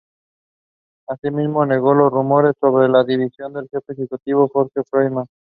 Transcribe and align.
Asimismo, 1.07 1.63
negó 1.63 1.93
los 1.93 2.11
rumores 2.11 2.55
sobre 2.59 2.89
la 2.89 3.03
dimisión 3.03 3.53
del 3.53 3.69
Jefe 3.69 3.93
Ejecutivo 3.93 4.49
George 4.51 4.81
Friedman. 4.89 5.27